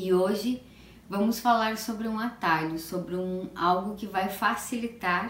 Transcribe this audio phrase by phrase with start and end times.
[0.00, 0.62] E hoje
[1.10, 5.28] vamos falar sobre um atalho, sobre um algo que vai facilitar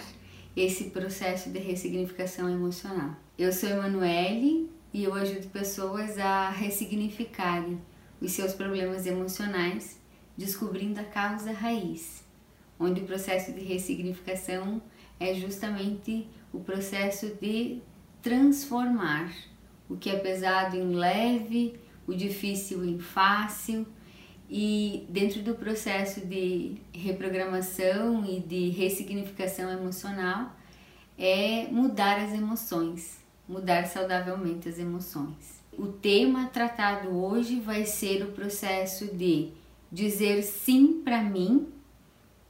[0.54, 3.16] esse processo de ressignificação emocional.
[3.38, 7.80] Eu sou Emanuele e eu ajudo pessoas a ressignificarem
[8.20, 9.98] os seus problemas emocionais,
[10.36, 12.22] descobrindo a causa raiz,
[12.78, 14.82] onde o processo de ressignificação
[15.18, 17.80] é justamente o processo de
[18.20, 19.32] transformar
[19.88, 23.86] o que é pesado em leve, o difícil em fácil,
[24.48, 30.56] e dentro do processo de reprogramação e de ressignificação emocional
[31.18, 35.60] é mudar as emoções, mudar saudavelmente as emoções.
[35.76, 39.50] O tema tratado hoje vai ser o processo de
[39.92, 41.68] dizer sim para mim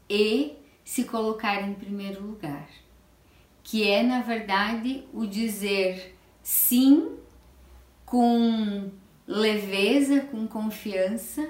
[0.09, 0.53] e
[0.85, 2.69] se colocar em primeiro lugar,
[3.63, 7.17] que é na verdade o dizer sim
[8.07, 8.91] com
[9.27, 11.47] leveza, com confiança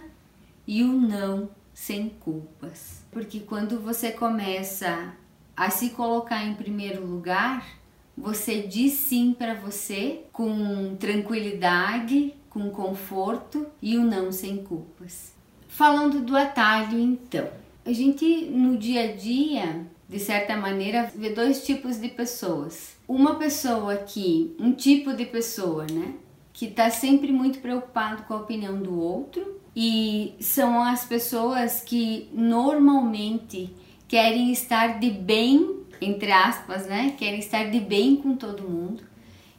[0.69, 3.03] e o não sem culpas.
[3.11, 5.15] Porque quando você começa
[5.57, 7.67] a se colocar em primeiro lugar,
[8.15, 15.33] você diz sim para você com tranquilidade, com conforto e o não sem culpas.
[15.69, 17.49] Falando do atalho, então,
[17.87, 22.97] a gente no dia a dia, de certa maneira, vê dois tipos de pessoas.
[23.09, 26.15] Uma pessoa que, um tipo de pessoa, né,
[26.59, 32.29] que está sempre muito preocupado com a opinião do outro e são as pessoas que
[32.33, 33.73] normalmente
[34.09, 37.15] querem estar de bem, entre aspas, né?
[37.17, 39.05] Querem estar de bem com todo mundo.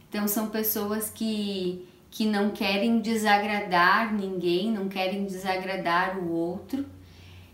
[0.09, 6.85] Então são pessoas que que não querem desagradar ninguém, não querem desagradar o outro.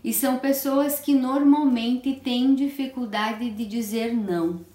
[0.02, 4.65] E são pessoas que normalmente têm dificuldade de dizer não.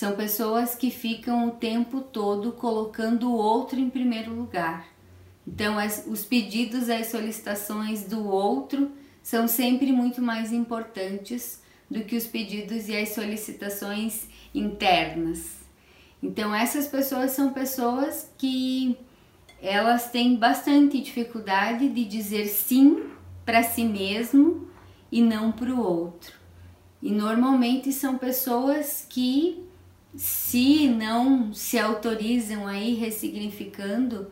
[0.00, 4.88] São pessoas que ficam o tempo todo colocando o outro em primeiro lugar.
[5.46, 8.92] Então, as, os pedidos, as solicitações do outro
[9.22, 15.58] são sempre muito mais importantes do que os pedidos e as solicitações internas.
[16.22, 18.96] Então, essas pessoas são pessoas que
[19.60, 23.04] elas têm bastante dificuldade de dizer sim
[23.44, 24.66] para si mesmo
[25.12, 26.32] e não para o outro.
[27.02, 29.68] E normalmente são pessoas que
[30.14, 34.28] se não se autorizam aí ressignificando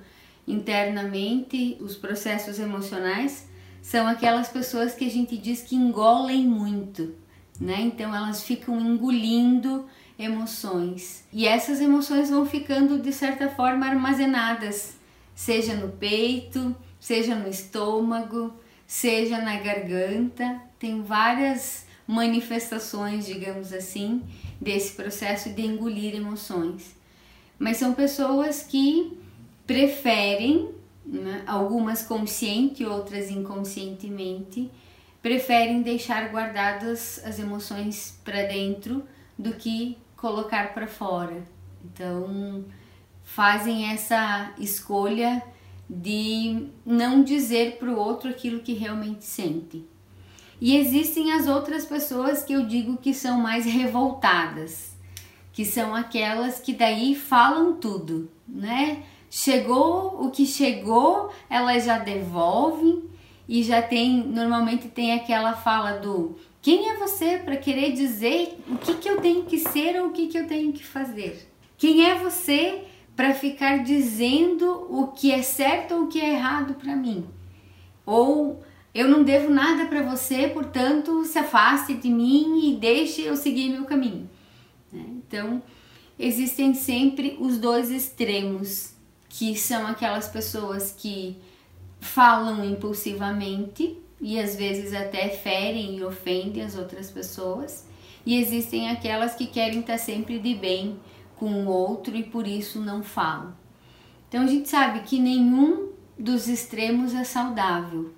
[0.46, 3.48] internamente os processos emocionais,
[3.82, 7.14] são aquelas pessoas que a gente diz que engolem muito,
[7.60, 7.80] né?
[7.80, 9.86] Então elas ficam engolindo
[10.18, 11.24] emoções.
[11.32, 14.96] E essas emoções vão ficando de certa forma armazenadas,
[15.34, 18.52] seja no peito, seja no estômago,
[18.86, 20.60] seja na garganta.
[20.78, 24.22] Tem várias manifestações, digamos assim,
[24.58, 26.96] desse processo de engolir emoções.
[27.58, 29.18] Mas são pessoas que
[29.66, 30.70] preferem,
[31.04, 34.70] né, algumas consciente, outras inconscientemente,
[35.20, 39.04] preferem deixar guardadas as emoções para dentro
[39.38, 41.42] do que colocar para fora.
[41.84, 42.64] Então,
[43.22, 45.42] fazem essa escolha
[45.90, 49.84] de não dizer para o outro aquilo que realmente sente.
[50.60, 54.96] E existem as outras pessoas que eu digo que são mais revoltadas,
[55.52, 59.02] que são aquelas que daí falam tudo, né?
[59.30, 63.04] Chegou o que chegou, elas já devolvem
[63.48, 68.76] e já tem, normalmente tem aquela fala do quem é você para querer dizer o
[68.76, 71.48] que, que eu tenho que ser ou o que, que eu tenho que fazer?
[71.76, 72.82] Quem é você
[73.14, 77.26] para ficar dizendo o que é certo ou o que é errado para mim?
[78.04, 78.62] Ou
[78.94, 83.68] eu não devo nada para você, portanto, se afaste de mim e deixe eu seguir
[83.68, 84.28] meu caminho.
[84.92, 85.04] Né?
[85.08, 85.62] Então,
[86.18, 88.94] existem sempre os dois extremos,
[89.28, 91.36] que são aquelas pessoas que
[92.00, 97.86] falam impulsivamente e às vezes até ferem e ofendem as outras pessoas,
[98.26, 100.98] e existem aquelas que querem estar sempre de bem
[101.36, 103.54] com o outro e por isso não falam.
[104.28, 108.12] Então a gente sabe que nenhum dos extremos é saudável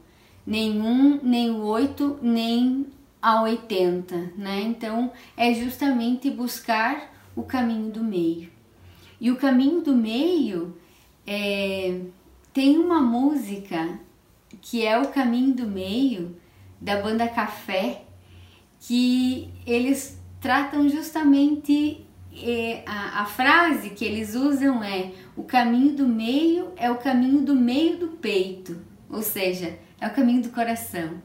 [0.50, 2.86] nenhum, nem o 8, nem
[3.22, 4.62] a 80, né?
[4.62, 8.50] Então é justamente buscar o caminho do meio.
[9.20, 10.76] E o caminho do meio
[11.24, 12.00] é,
[12.52, 14.00] tem uma música
[14.60, 16.36] que é o caminho do meio
[16.80, 18.02] da banda Café,
[18.80, 22.04] que eles tratam justamente
[22.34, 27.42] é, a, a frase que eles usam é o caminho do meio é o caminho
[27.42, 31.22] do meio do peito, ou seja, é o caminho do coração.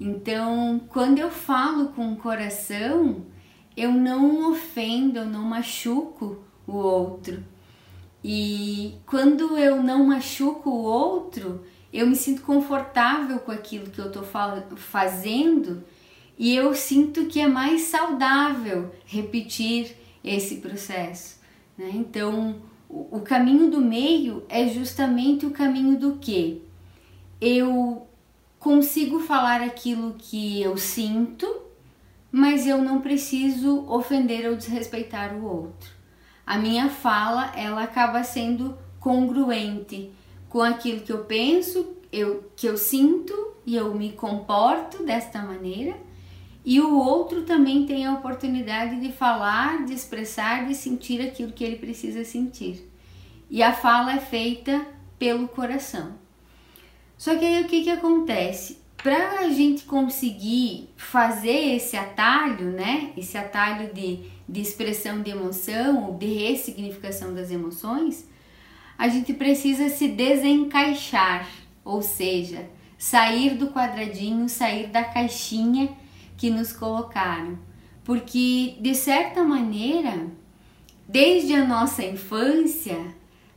[0.00, 3.26] Então, quando eu falo com o coração,
[3.76, 7.44] eu não ofendo, eu não machuco o outro.
[8.22, 14.06] E quando eu não machuco o outro, eu me sinto confortável com aquilo que eu
[14.06, 14.24] estou
[14.76, 15.84] fazendo
[16.38, 21.40] e eu sinto que é mais saudável repetir esse processo.
[21.76, 21.90] Né?
[21.94, 22.56] Então,
[22.88, 26.62] o, caminho do meio é justamente o caminho do que?
[27.40, 28.08] Eu
[28.58, 31.46] consigo falar aquilo que eu sinto,
[32.30, 35.90] mas eu não preciso ofender ou desrespeitar o outro.
[36.44, 40.10] A minha fala, ela acaba sendo congruente
[40.48, 45.94] com aquilo que eu penso, eu, que eu sinto e eu me comporto desta maneira.
[46.64, 51.64] E o outro também tem a oportunidade de falar, de expressar, de sentir aquilo que
[51.64, 52.90] ele precisa sentir.
[53.48, 54.86] E a fala é feita
[55.18, 56.14] pelo coração.
[57.18, 58.78] Só que aí o que, que acontece?
[58.96, 63.12] Para a gente conseguir fazer esse atalho, né?
[63.16, 68.28] Esse atalho de, de expressão de emoção, de ressignificação das emoções,
[68.96, 71.48] a gente precisa se desencaixar,
[71.84, 75.90] ou seja, sair do quadradinho, sair da caixinha
[76.36, 77.58] que nos colocaram.
[78.04, 80.26] Porque, de certa maneira,
[81.06, 82.98] desde a nossa infância,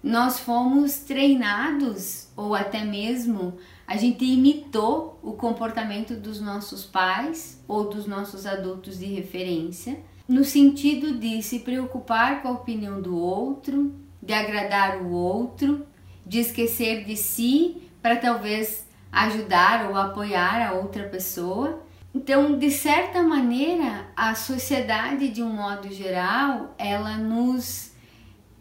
[0.03, 7.89] nós fomos treinados ou até mesmo a gente imitou o comportamento dos nossos pais ou
[7.89, 13.93] dos nossos adultos de referência, no sentido de se preocupar com a opinião do outro,
[14.23, 15.85] de agradar o outro,
[16.25, 21.83] de esquecer de si para talvez ajudar ou apoiar a outra pessoa.
[22.15, 27.91] Então, de certa maneira, a sociedade de um modo geral, ela nos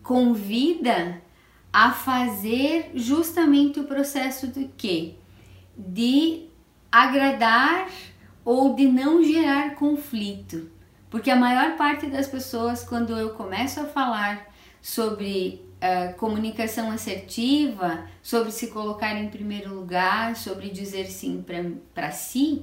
[0.02, 1.22] convida
[1.72, 5.14] a fazer justamente o processo de quê?
[5.76, 6.46] De
[6.90, 7.88] agradar
[8.44, 10.70] ou de não gerar conflito.
[11.08, 14.48] Porque a maior parte das pessoas, quando eu começo a falar
[14.80, 21.44] sobre uh, comunicação assertiva, sobre se colocar em primeiro lugar, sobre dizer sim
[21.94, 22.62] para si,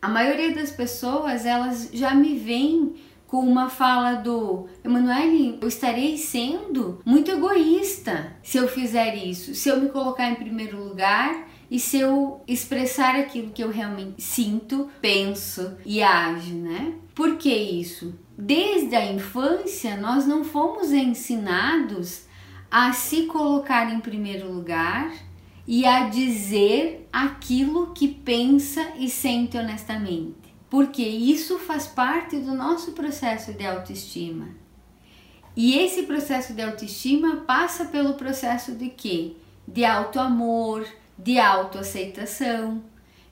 [0.00, 2.94] a maioria das pessoas elas já me veem
[3.28, 9.68] com uma fala do Emanuele, eu estarei sendo muito egoísta se eu fizer isso, se
[9.68, 14.88] eu me colocar em primeiro lugar e se eu expressar aquilo que eu realmente sinto,
[15.02, 16.94] penso e ajo, né?
[17.14, 18.18] Por que isso?
[18.36, 22.22] Desde a infância nós não fomos ensinados
[22.70, 25.12] a se colocar em primeiro lugar
[25.66, 32.92] e a dizer aquilo que pensa e sente honestamente porque isso faz parte do nosso
[32.92, 34.48] processo de autoestima.
[35.56, 39.32] E esse processo de autoestima passa pelo processo de quê?
[39.66, 40.86] De autoamor,
[41.18, 42.82] de autoaceitação.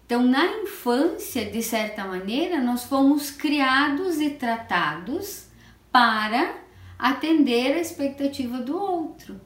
[0.05, 5.47] Então, na infância, de certa maneira, nós fomos criados e tratados
[5.93, 6.55] para
[6.99, 9.41] atender a expectativa do outro,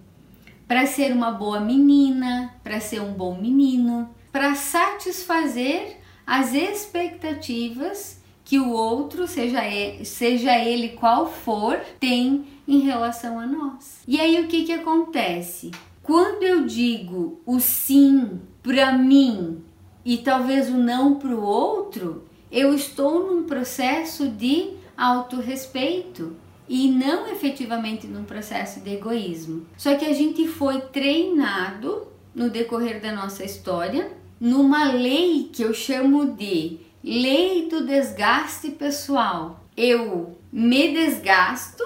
[0.67, 8.59] para ser uma boa menina, para ser um bom menino, para satisfazer as expectativas que
[8.59, 14.03] o outro, seja ele, seja ele qual for, tem em relação a nós.
[14.09, 15.71] E aí o que, que acontece?
[16.03, 19.63] Quando eu digo o sim para mim
[20.05, 26.37] e talvez o não para o outro, eu estou num processo de autorrespeito
[26.69, 29.67] e não efetivamente num processo de egoísmo.
[29.77, 35.75] Só que a gente foi treinado no decorrer da nossa história numa lei que eu
[35.75, 39.61] chamo de lei do desgaste pessoal.
[39.77, 41.85] Eu me desgasto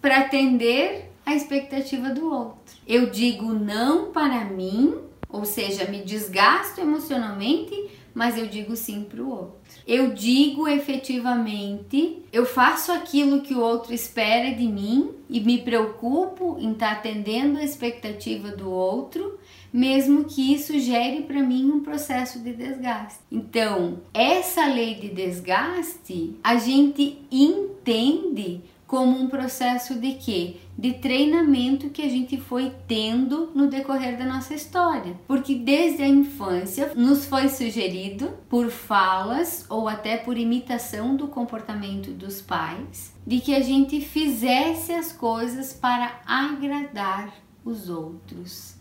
[0.00, 2.76] para atender a expectativa do outro.
[2.86, 4.96] Eu digo não para mim,
[5.28, 9.56] ou seja, me desgasto emocionalmente, mas eu digo sim para o outro.
[9.86, 16.56] Eu digo efetivamente, eu faço aquilo que o outro espera de mim e me preocupo
[16.58, 19.38] em estar tá atendendo a expectativa do outro,
[19.72, 23.20] mesmo que isso gere para mim um processo de desgaste.
[23.30, 30.56] Então, essa lei de desgaste, a gente entende como um processo de quê?
[30.78, 35.18] De treinamento que a gente foi tendo no decorrer da nossa história.
[35.26, 42.10] Porque desde a infância nos foi sugerido por falas ou até por imitação do comportamento
[42.10, 48.75] dos pais de que a gente fizesse as coisas para agradar os outros.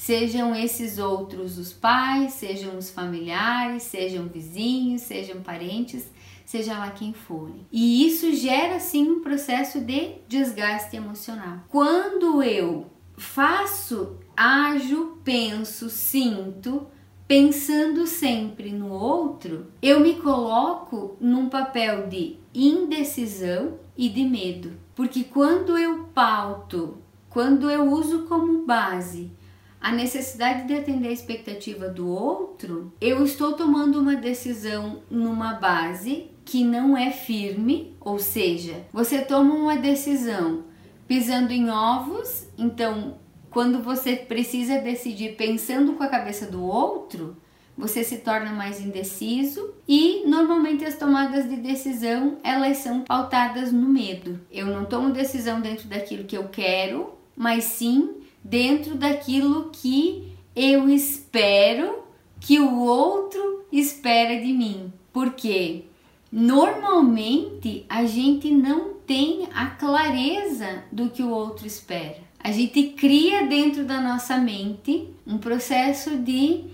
[0.00, 6.10] Sejam esses outros os pais, sejam os familiares, sejam vizinhos, sejam parentes,
[6.46, 7.66] seja lá quem forem.
[7.70, 11.58] E isso gera sim um processo de desgaste emocional.
[11.68, 12.86] Quando eu
[13.18, 16.86] faço, ajo, penso, sinto,
[17.28, 24.72] pensando sempre no outro, eu me coloco num papel de indecisão e de medo.
[24.94, 26.96] Porque quando eu pauto,
[27.28, 29.38] quando eu uso como base
[29.80, 36.28] a necessidade de atender a expectativa do outro, eu estou tomando uma decisão numa base
[36.44, 40.64] que não é firme, ou seja, você toma uma decisão
[41.08, 43.18] pisando em ovos, então
[43.50, 47.36] quando você precisa decidir pensando com a cabeça do outro,
[47.76, 53.88] você se torna mais indeciso e normalmente as tomadas de decisão elas são pautadas no
[53.88, 54.38] medo.
[54.52, 60.88] Eu não tomo decisão dentro daquilo que eu quero, mas sim dentro daquilo que eu
[60.88, 62.04] espero
[62.40, 64.92] que o outro espera de mim.
[65.12, 65.84] Porque
[66.30, 72.18] normalmente a gente não tem a clareza do que o outro espera.
[72.42, 76.64] A gente cria dentro da nossa mente um processo de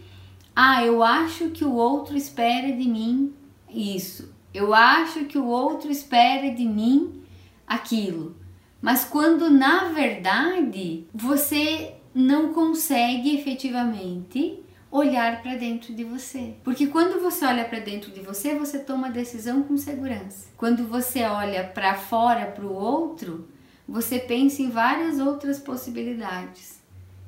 [0.55, 3.35] ah, eu acho que o outro espera de mim
[3.69, 4.33] isso.
[4.55, 7.21] Eu acho que o outro espera de mim
[7.67, 8.37] aquilo.
[8.81, 16.55] Mas quando na verdade você não consegue efetivamente olhar para dentro de você.
[16.65, 20.49] Porque quando você olha para dentro de você, você toma decisão com segurança.
[20.57, 23.49] Quando você olha para fora, para o outro,
[23.87, 26.81] você pensa em várias outras possibilidades.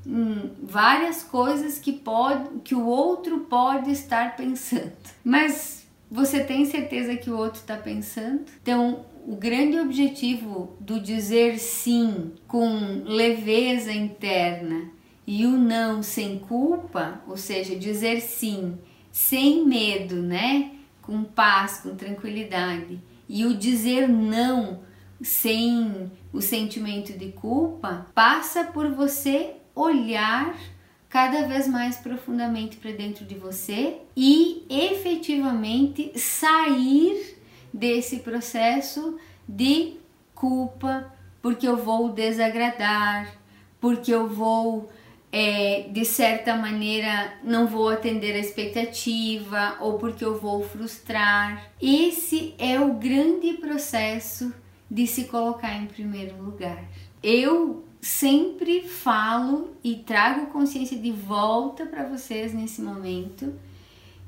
[0.07, 4.93] Em várias coisas que pode que o outro pode estar pensando.
[5.23, 8.45] Mas você tem certeza que o outro está pensando?
[8.63, 14.91] Então, o grande objetivo do dizer sim com leveza interna
[15.27, 18.79] e o não sem culpa, ou seja, dizer sim
[19.13, 20.71] sem medo, né?
[21.03, 24.81] Com paz, com tranquilidade, e o dizer não
[25.21, 30.59] sem o sentimento de culpa, passa por você olhar
[31.07, 37.38] cada vez mais profundamente para dentro de você e efetivamente sair
[37.73, 39.97] desse processo de
[40.35, 43.35] culpa, porque eu vou desagradar,
[43.81, 44.89] porque eu vou
[45.31, 51.71] é, de certa maneira não vou atender a expectativa ou porque eu vou frustrar.
[51.81, 54.53] Esse é o grande processo
[54.91, 56.83] de se colocar em primeiro lugar.
[57.23, 63.53] Eu sempre falo e trago consciência de volta para vocês nesse momento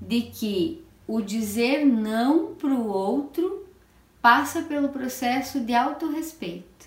[0.00, 0.82] de que
[1.14, 3.66] o dizer não para o outro
[4.20, 6.86] passa pelo processo de autorrespeito,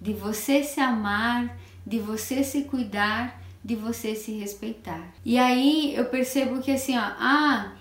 [0.00, 1.56] de você se amar,
[1.86, 5.12] de você se cuidar de você se respeitar.
[5.22, 7.72] E aí eu percebo que assim, ó, ah,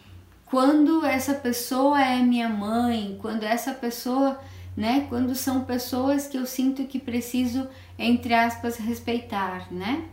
[0.45, 4.37] quando essa pessoa é minha mãe, quando essa pessoa,
[4.75, 7.67] né, quando são pessoas que eu sinto que preciso,
[7.97, 10.05] entre aspas, respeitar, né?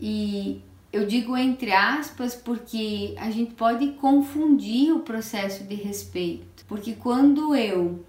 [0.00, 0.60] E
[0.92, 6.64] eu digo entre aspas porque a gente pode confundir o processo de respeito.
[6.68, 8.04] Porque quando eu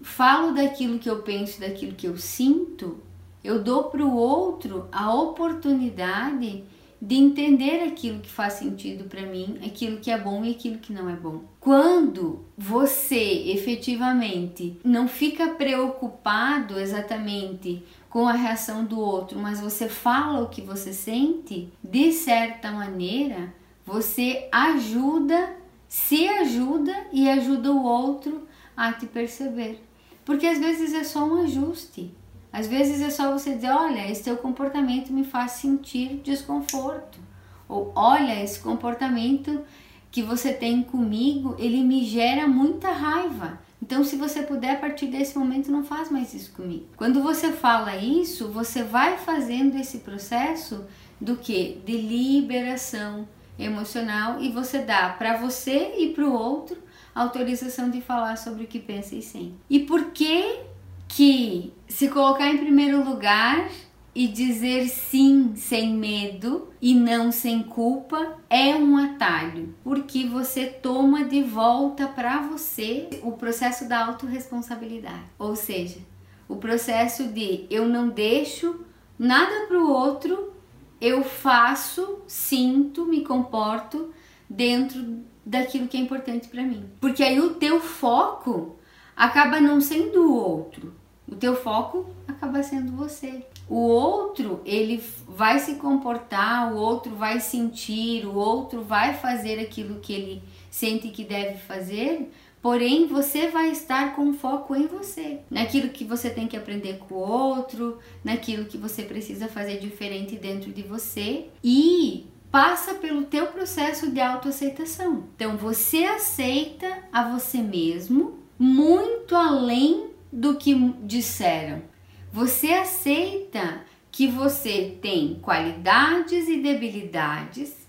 [0.00, 2.98] falo daquilo que eu penso, daquilo que eu sinto,
[3.44, 6.64] eu dou para o outro a oportunidade
[7.04, 10.92] de entender aquilo que faz sentido para mim, aquilo que é bom e aquilo que
[10.92, 11.40] não é bom.
[11.58, 17.82] Quando você efetivamente não fica preocupado exatamente
[18.12, 23.54] com a reação do outro, mas você fala o que você sente, de certa maneira,
[23.86, 25.56] você ajuda,
[25.88, 29.82] se ajuda e ajuda o outro a te perceber.
[30.26, 32.14] Porque às vezes é só um ajuste.
[32.52, 37.18] Às vezes é só você dizer: olha, esse teu comportamento me faz sentir desconforto.
[37.66, 39.62] Ou olha, esse comportamento
[40.10, 43.58] que você tem comigo, ele me gera muita raiva.
[43.92, 46.86] Então, se você puder, a partir desse momento, não faz mais isso comigo.
[46.96, 50.86] Quando você fala isso, você vai fazendo esse processo
[51.20, 51.78] do que?
[51.84, 56.78] De liberação emocional e você dá para você e para o outro
[57.14, 59.56] autorização de falar sobre o que pensa e sente.
[59.68, 60.60] E por que
[61.06, 63.68] que se colocar em primeiro lugar
[64.14, 71.24] e dizer sim sem medo e não sem culpa é um atalho, porque você toma
[71.24, 75.24] de volta para você o processo da autorresponsabilidade.
[75.38, 76.00] Ou seja,
[76.48, 78.84] o processo de eu não deixo
[79.18, 80.52] nada para o outro,
[81.00, 84.12] eu faço, sinto, me comporto
[84.48, 86.90] dentro daquilo que é importante para mim.
[87.00, 88.76] Porque aí o teu foco
[89.16, 90.94] acaba não sendo o outro,
[91.26, 93.46] o teu foco acaba sendo você.
[93.68, 100.00] O outro, ele vai se comportar, o outro vai sentir, o outro vai fazer aquilo
[100.00, 105.88] que ele sente que deve fazer, porém você vai estar com foco em você, naquilo
[105.88, 110.70] que você tem que aprender com o outro, naquilo que você precisa fazer diferente dentro
[110.72, 115.24] de você e passa pelo teu processo de autoaceitação.
[115.34, 121.82] Então você aceita a você mesmo muito além do que disseram.
[122.32, 127.86] Você aceita que você tem qualidades e debilidades,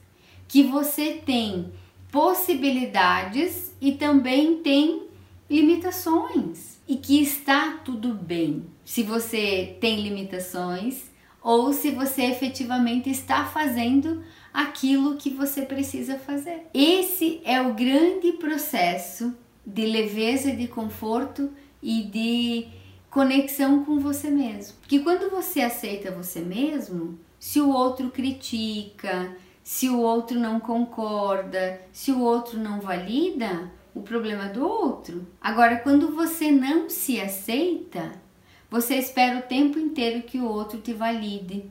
[0.50, 1.72] que você tem
[2.12, 5.04] possibilidades e também tem
[5.50, 11.06] limitações e que está tudo bem se você tem limitações
[11.42, 14.24] ou se você efetivamente está fazendo
[14.54, 16.68] aquilo que você precisa fazer.
[16.74, 19.34] Esse é o grande processo
[19.66, 21.50] de leveza de conforto
[21.82, 22.83] e de
[23.14, 24.76] conexão com você mesmo.
[24.88, 31.80] Que quando você aceita você mesmo, se o outro critica, se o outro não concorda,
[31.92, 35.28] se o outro não valida, o problema é do outro.
[35.40, 38.14] Agora, quando você não se aceita,
[38.68, 41.70] você espera o tempo inteiro que o outro te valide.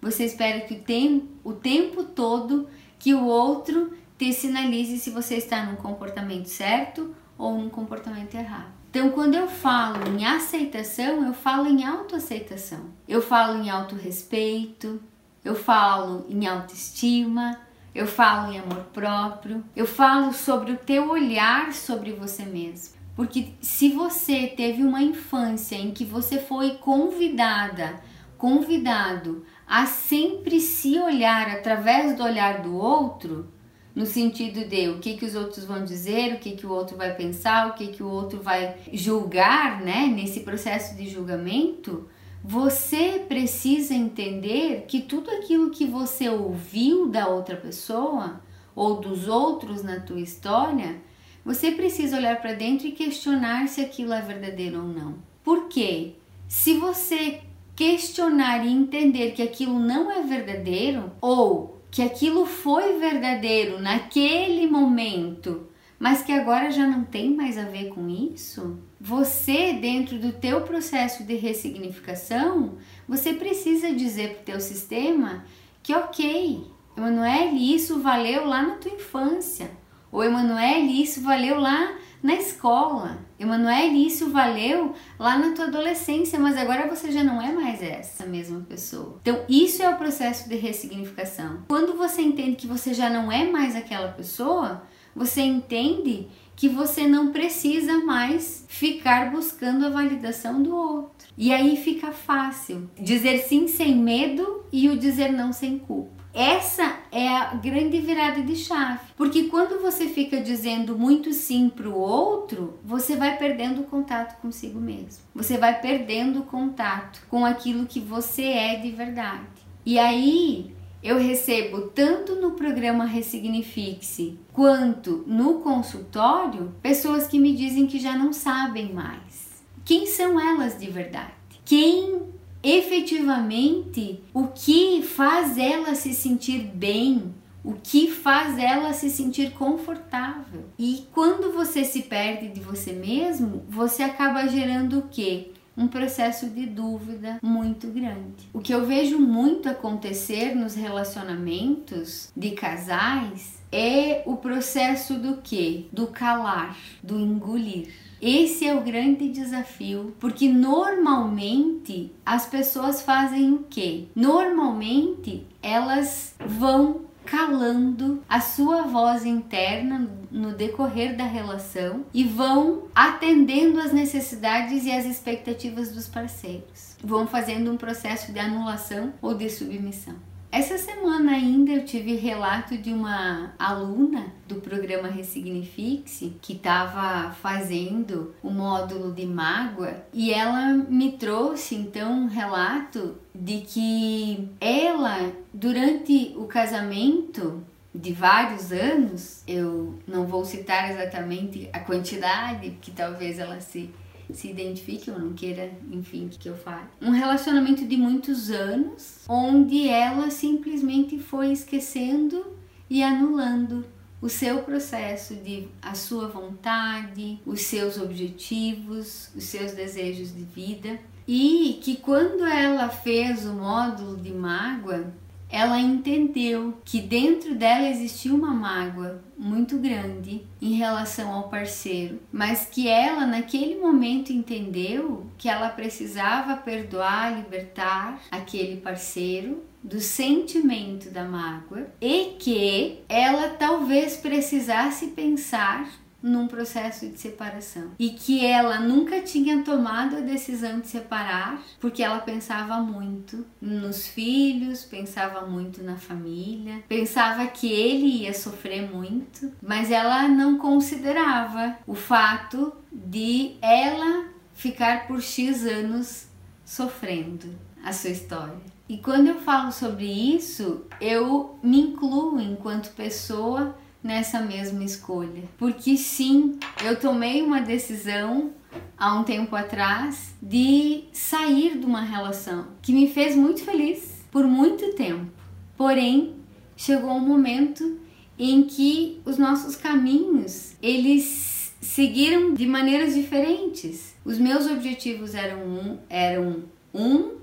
[0.00, 2.68] Você espera que o tempo, o tempo todo
[3.00, 8.83] que o outro te sinalize se você está num comportamento certo ou num comportamento errado.
[8.94, 12.78] Então, quando eu falo em aceitação, eu falo em autoaceitação.
[13.08, 15.02] Eu falo em autorrespeito,
[15.44, 17.58] eu falo em autoestima,
[17.92, 22.94] eu falo em amor próprio, eu falo sobre o teu olhar sobre você mesmo.
[23.16, 28.00] Porque se você teve uma infância em que você foi convidada,
[28.38, 33.52] convidado a sempre se olhar através do olhar do outro,
[33.94, 36.96] no sentido de o que, que os outros vão dizer, o que, que o outro
[36.96, 40.06] vai pensar, o que, que o outro vai julgar, né?
[40.06, 42.08] Nesse processo de julgamento,
[42.42, 48.40] você precisa entender que tudo aquilo que você ouviu da outra pessoa
[48.74, 50.96] ou dos outros na tua história,
[51.44, 55.14] você precisa olhar para dentro e questionar se aquilo é verdadeiro ou não.
[55.44, 56.14] Por quê?
[56.48, 57.42] Se você
[57.76, 65.68] questionar e entender que aquilo não é verdadeiro ou que aquilo foi verdadeiro naquele momento,
[65.96, 70.62] mas que agora já não tem mais a ver com isso, você dentro do teu
[70.62, 75.44] processo de ressignificação, você precisa dizer para o teu sistema
[75.84, 79.70] que ok, Emanuele, isso valeu lá na tua infância.
[80.10, 83.18] Ou Emanuele, isso valeu lá na escola.
[83.38, 88.24] Emanuele, isso valeu lá na tua adolescência, mas agora você já não é mais essa
[88.24, 89.18] mesma pessoa.
[89.20, 91.62] Então, isso é o processo de ressignificação.
[91.68, 94.84] Quando você entende que você já não é mais aquela pessoa,
[95.14, 101.28] você entende que você não precisa mais ficar buscando a validação do outro.
[101.36, 106.13] E aí fica fácil dizer sim sem medo e o dizer não sem culpa.
[106.34, 111.88] Essa é a grande virada de chave, porque quando você fica dizendo muito sim para
[111.88, 115.22] o outro, você vai perdendo o contato consigo mesmo.
[115.32, 119.46] Você vai perdendo o contato com aquilo que você é de verdade.
[119.86, 127.86] E aí eu recebo tanto no programa Ressignifique-se quanto no consultório pessoas que me dizem
[127.86, 129.62] que já não sabem mais.
[129.84, 131.34] Quem são elas de verdade?
[131.64, 132.33] Quem
[132.64, 140.64] efetivamente o que faz ela se sentir bem, o que faz ela se sentir confortável.
[140.78, 145.52] E quando você se perde de você mesmo, você acaba gerando o quê?
[145.76, 148.48] Um processo de dúvida muito grande.
[148.52, 155.88] O que eu vejo muito acontecer nos relacionamentos de casais é o processo do que?
[155.92, 157.92] Do calar, do engolir.
[158.22, 164.04] Esse é o grande desafio, porque normalmente as pessoas fazem o quê?
[164.14, 173.80] Normalmente elas vão calando a sua voz interna no decorrer da relação e vão atendendo
[173.80, 176.96] às necessidades e às expectativas dos parceiros.
[177.02, 180.14] Vão fazendo um processo de anulação ou de submissão.
[180.54, 188.32] Essa semana ainda eu tive relato de uma aluna do programa Ressignifique-se que estava fazendo
[188.40, 196.34] o módulo de mágoa e ela me trouxe então um relato de que ela durante
[196.36, 197.62] o casamento
[197.94, 203.90] de vários anos, eu não vou citar exatamente a quantidade, que talvez ela se
[204.32, 206.86] se identifique ou não queira, enfim, que eu fale.
[207.00, 212.44] Um relacionamento de muitos anos, onde ela simplesmente foi esquecendo
[212.88, 213.84] e anulando
[214.20, 220.98] o seu processo de a sua vontade, os seus objetivos, os seus desejos de vida.
[221.26, 225.12] E que quando ela fez o módulo de mágoa,
[225.54, 232.66] ela entendeu que dentro dela existia uma mágoa muito grande em relação ao parceiro, mas
[232.66, 241.24] que ela naquele momento entendeu que ela precisava perdoar, libertar aquele parceiro do sentimento da
[241.24, 245.88] mágoa e que ela talvez precisasse pensar
[246.24, 252.02] num processo de separação e que ela nunca tinha tomado a decisão de separar porque
[252.02, 259.52] ela pensava muito nos filhos, pensava muito na família, pensava que ele ia sofrer muito,
[259.62, 266.26] mas ela não considerava o fato de ela ficar por X anos
[266.64, 268.56] sofrendo a sua história.
[268.88, 275.42] E quando eu falo sobre isso, eu me incluo enquanto pessoa nessa mesma escolha.
[275.56, 278.52] Porque sim, eu tomei uma decisão
[278.98, 284.46] há um tempo atrás de sair de uma relação que me fez muito feliz por
[284.46, 285.32] muito tempo.
[285.74, 286.34] Porém,
[286.76, 287.98] chegou um momento
[288.38, 294.14] em que os nossos caminhos, eles seguiram de maneiras diferentes.
[294.24, 297.36] Os meus objetivos eram um, eram um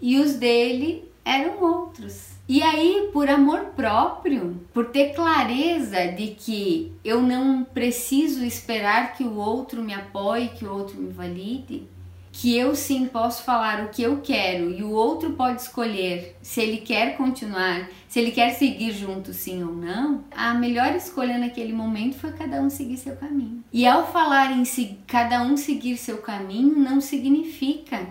[0.00, 2.35] e os dele eram outros.
[2.48, 9.24] E aí, por amor próprio, por ter clareza de que eu não preciso esperar que
[9.24, 11.88] o outro me apoie, que o outro me valide,
[12.30, 16.60] que eu sim posso falar o que eu quero e o outro pode escolher se
[16.60, 21.72] ele quer continuar, se ele quer seguir junto sim ou não, a melhor escolha naquele
[21.72, 23.64] momento foi cada um seguir seu caminho.
[23.72, 24.64] E ao falar em
[25.06, 28.06] cada um seguir seu caminho, não significa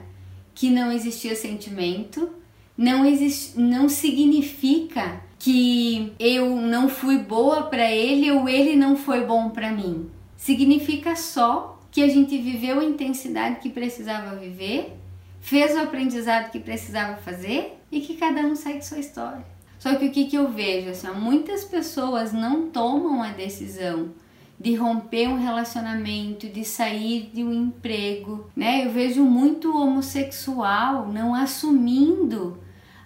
[0.56, 2.30] que não existia sentimento,
[2.78, 9.26] não, existe, não significa que eu não fui boa para ele ou ele não foi
[9.26, 10.10] bom para mim.
[10.36, 14.98] Significa só que a gente viveu a intensidade que precisava viver,
[15.40, 19.46] fez o aprendizado que precisava fazer e que cada um segue sua história.
[19.80, 20.90] Só que o que, que eu vejo?
[20.90, 24.10] Assim, muitas pessoas não tomam a decisão
[24.60, 28.86] de romper um relacionamento, de sair de um emprego, né?
[28.86, 32.58] Eu vejo muito homossexual não assumindo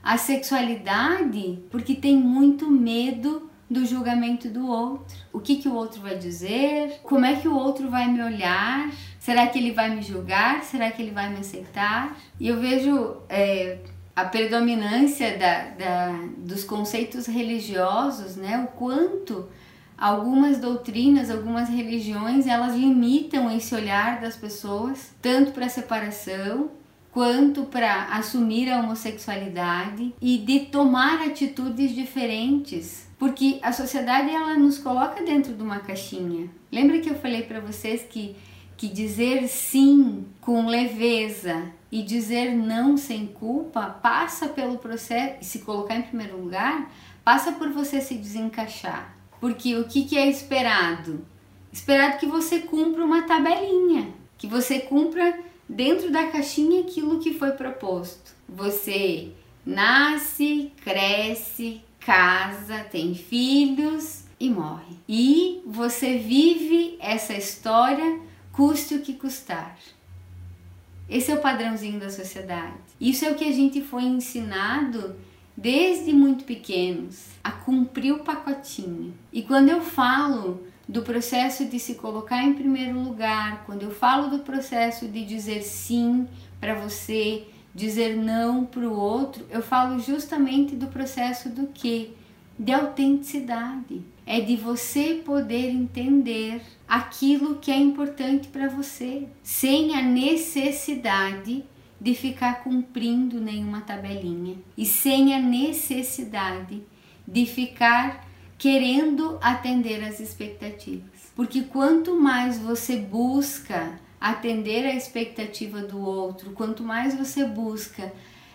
[0.04, 5.16] a sexualidade porque tem muito medo do julgamento do outro.
[5.32, 7.00] O que, que o outro vai dizer?
[7.04, 8.92] Como é que o outro vai me olhar?
[9.20, 10.64] Será que ele vai me julgar?
[10.64, 12.18] Será que ele vai me aceitar?
[12.40, 13.78] E eu vejo é,
[14.16, 18.58] a predominância da, da, dos conceitos religiosos, né?
[18.68, 19.48] O quanto
[19.96, 26.72] algumas doutrinas, algumas religiões, elas limitam esse olhar das pessoas, tanto para a separação
[27.12, 34.78] quanto para assumir a homossexualidade e de tomar atitudes diferentes, porque a sociedade ela nos
[34.78, 36.50] coloca dentro de uma caixinha.
[36.72, 38.36] Lembra que eu falei para vocês que
[38.80, 45.60] que dizer sim com leveza e dizer não sem culpa passa pelo processo, e se
[45.60, 46.90] colocar em primeiro lugar,
[47.22, 49.14] passa por você se desencaixar.
[49.42, 51.26] Porque o que, que é esperado?
[51.74, 55.38] Esperado que você cumpra uma tabelinha, que você cumpra
[55.70, 58.34] dentro da caixinha aquilo que foi proposto.
[58.50, 59.30] Você
[59.64, 64.98] nasce, cresce, casa, tem filhos e morre.
[65.08, 68.20] E você vive essa história,
[68.52, 69.78] custe o que custar.
[71.08, 72.78] Esse é o padrãozinho da sociedade.
[73.00, 75.16] Isso é o que a gente foi ensinado
[75.56, 79.14] desde muito pequenos a cumprir o pacotinho.
[79.32, 84.28] E quando eu falo do processo de se colocar em primeiro lugar, quando eu falo
[84.28, 86.28] do processo de dizer sim
[86.60, 92.16] para você, dizer não para o outro, eu falo justamente do processo do que?
[92.58, 94.02] De autenticidade.
[94.26, 101.64] É de você poder entender aquilo que é importante para você, sem a necessidade
[102.02, 106.82] de ficar cumprindo nenhuma tabelinha e sem a necessidade
[107.28, 108.28] de ficar
[108.60, 111.32] querendo atender às expectativas.
[111.36, 118.12] Porque quanto mais você busca atender a expectativa do outro, quanto mais você busca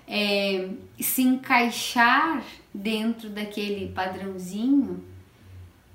[0.06, 0.68] é,
[1.00, 5.02] se encaixar dentro daquele padrãozinho,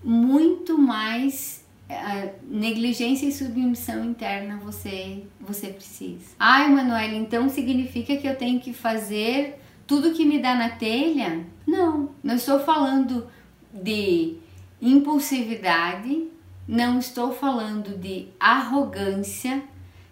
[0.04, 6.32] muito mais é, negligência e submissão interna você você precisa.
[6.40, 11.46] Ai, Manuela, então significa que eu tenho que fazer tudo que me dá na telha?
[11.68, 13.28] Não, não estou falando
[13.74, 14.38] de
[14.82, 16.28] impulsividade,
[16.68, 19.64] não estou falando de arrogância,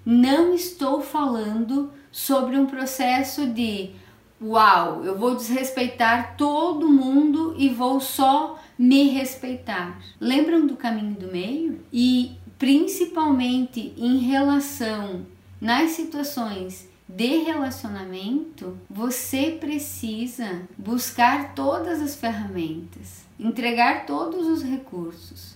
[0.05, 3.91] não estou falando sobre um processo de
[4.41, 9.99] uau, eu vou desrespeitar todo mundo e vou só me respeitar.
[10.19, 11.79] Lembram do caminho do meio?
[11.91, 15.25] E principalmente em relação
[15.59, 25.55] nas situações de relacionamento, você precisa buscar todas as ferramentas, entregar todos os recursos.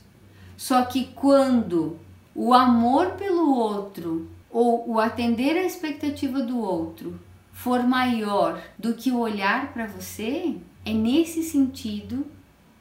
[0.55, 1.99] Só que quando
[2.35, 7.19] o amor pelo outro ou o atender à expectativa do outro
[7.51, 12.25] for maior do que o olhar para você, é nesse sentido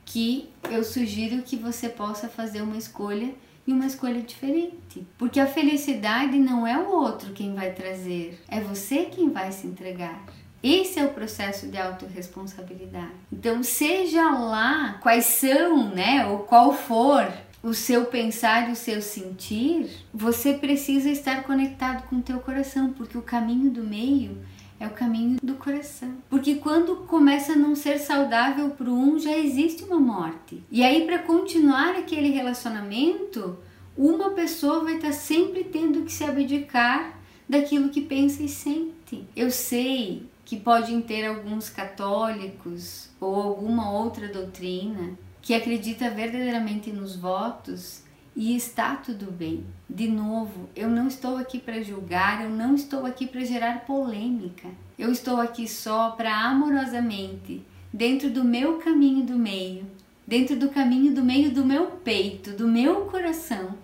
[0.05, 3.33] que eu sugiro que você possa fazer uma escolha
[3.67, 5.07] e uma escolha diferente.
[5.17, 9.67] Porque a felicidade não é o outro quem vai trazer, é você quem vai se
[9.67, 10.25] entregar.
[10.63, 13.13] Esse é o processo de autorresponsabilidade.
[13.33, 17.27] Então, seja lá quais são, né, ou qual for
[17.63, 22.93] o seu pensar e o seu sentir, você precisa estar conectado com o teu coração,
[22.93, 24.39] porque o caminho do meio
[24.79, 26.15] é o caminho do coração.
[26.31, 30.63] Porque quando começa a não ser saudável para um, já existe uma morte.
[30.71, 33.59] E aí, para continuar aquele relacionamento,
[33.97, 39.27] uma pessoa vai estar sempre tendo que se abdicar daquilo que pensa e sente.
[39.37, 47.15] Eu sei que podem ter alguns católicos ou alguma outra doutrina que acredita verdadeiramente nos
[47.15, 48.03] votos
[48.35, 49.65] e está tudo bem.
[49.89, 54.67] De novo, eu não estou aqui para julgar, eu não estou aqui para gerar polêmica.
[54.99, 59.87] Eu estou aqui só para amorosamente, dentro do meu caminho do meio,
[60.27, 63.77] dentro do caminho do meio do meu peito, do meu coração,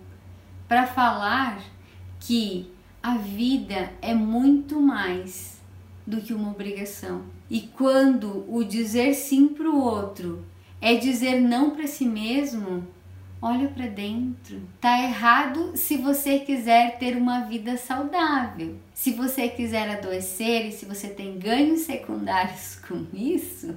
[0.67, 1.61] para falar
[2.19, 2.69] que
[3.01, 5.56] a vida é muito mais
[6.07, 7.23] do que uma obrigação.
[7.49, 10.45] E quando o dizer sim para o outro
[10.79, 12.87] é dizer não para si mesmo,
[13.41, 14.61] olha para dentro.
[14.79, 18.77] Tá errado se você quiser ter uma vida saudável.
[18.93, 23.75] Se você quiser adoecer e se você tem ganhos secundários com isso,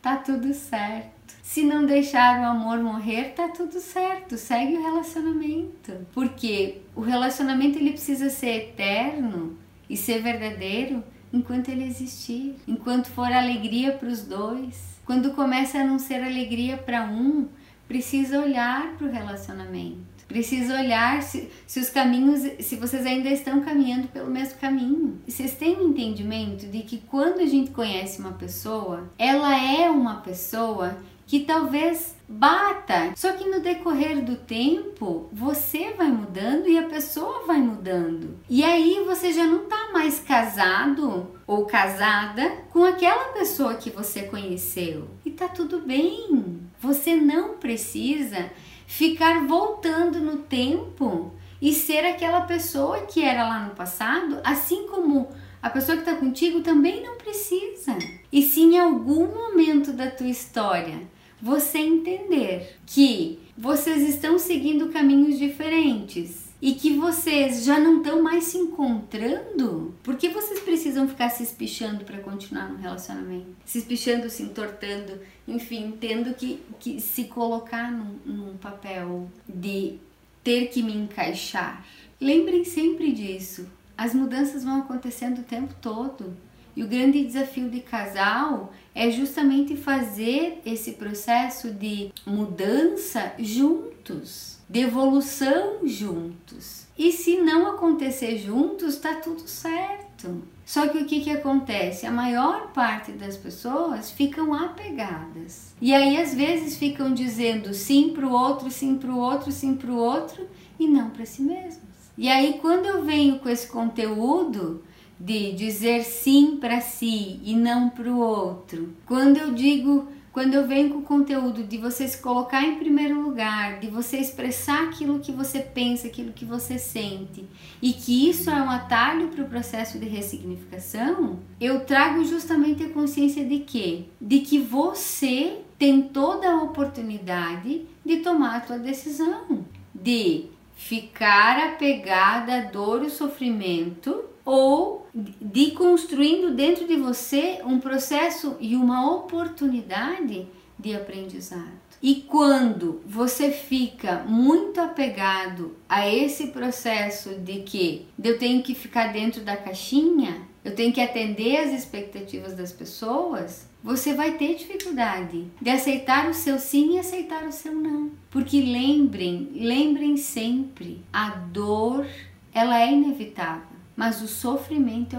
[0.00, 1.14] tá tudo certo.
[1.42, 4.36] Se não deixar o amor morrer, tá tudo certo.
[4.38, 6.06] Segue o relacionamento.
[6.12, 9.56] Porque o relacionamento ele precisa ser eterno
[9.88, 14.96] e ser verdadeiro enquanto ele existir, enquanto for alegria para os dois.
[15.04, 17.48] Quando começa a não ser alegria para um,
[17.86, 20.16] precisa olhar para o relacionamento.
[20.26, 25.20] Precisa olhar se, se os caminhos, se vocês ainda estão caminhando pelo mesmo caminho.
[25.26, 30.98] Vocês têm entendimento de que quando a gente conhece uma pessoa, ela é uma pessoa
[31.26, 33.12] que talvez bata.
[33.16, 38.38] Só que no decorrer do tempo, você vai mudando e a pessoa vai mudando.
[38.48, 44.22] E aí você já não tá mais casado ou casada com aquela pessoa que você
[44.22, 45.08] conheceu.
[45.24, 46.60] E tá tudo bem.
[46.80, 48.50] Você não precisa
[48.86, 55.28] ficar voltando no tempo e ser aquela pessoa que era lá no passado, assim como
[55.62, 57.96] a pessoa que está contigo também não precisa.
[58.30, 61.00] E se em algum momento da tua história
[61.40, 68.44] você entender que vocês estão seguindo caminhos diferentes e que vocês já não estão mais
[68.44, 73.46] se encontrando, por que vocês precisam ficar se espichando para continuar no relacionamento?
[73.64, 79.98] Se espichando, se entortando, enfim, tendo que, que se colocar num, num papel de
[80.42, 81.84] ter que me encaixar.
[82.20, 83.68] Lembrem sempre disso.
[83.96, 86.36] As mudanças vão acontecendo o tempo todo.
[86.74, 94.80] E o grande desafio de casal é justamente fazer esse processo de mudança juntos, de
[94.80, 96.86] evolução juntos.
[96.96, 100.42] E se não acontecer juntos, tá tudo certo.
[100.64, 102.06] Só que o que, que acontece?
[102.06, 105.74] A maior parte das pessoas ficam apegadas.
[105.78, 109.76] E aí, às vezes, ficam dizendo sim para o outro, sim para o outro, sim
[109.76, 110.48] para o outro
[110.80, 111.84] e não para si mesmos.
[112.16, 114.82] E aí, quando eu venho com esse conteúdo,
[115.18, 118.94] de dizer sim para si e não para o outro.
[119.06, 123.22] Quando eu digo, quando eu venho com o conteúdo de você se colocar em primeiro
[123.22, 127.46] lugar, de você expressar aquilo que você pensa, aquilo que você sente,
[127.80, 132.90] e que isso é um atalho para o processo de ressignificação, eu trago justamente a
[132.90, 139.64] consciência de que, de que você tem toda a oportunidade de tomar a tua decisão,
[139.94, 148.56] de ficar apegada à dor e sofrimento ou de construindo dentro de você um processo
[148.60, 150.46] e uma oportunidade
[150.78, 151.84] de aprendizado.
[152.00, 159.12] E quando você fica muito apegado a esse processo de que eu tenho que ficar
[159.12, 165.46] dentro da caixinha, eu tenho que atender às expectativas das pessoas, você vai ter dificuldade
[165.60, 168.10] de aceitar o seu sim e aceitar o seu não.
[168.30, 172.06] Porque lembrem, lembrem sempre, a dor,
[172.52, 173.65] ela é inevitável
[173.96, 175.18] mas o sofrimento é